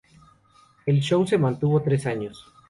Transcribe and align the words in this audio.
El 0.87 0.99
show 1.01 1.27
se 1.27 1.37
mantuvo 1.37 1.83
tres 1.83 2.07
años. 2.07 2.51